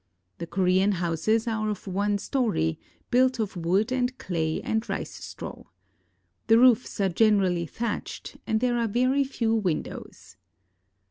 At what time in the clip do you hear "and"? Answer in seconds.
3.91-4.17, 4.59-4.81, 8.47-8.61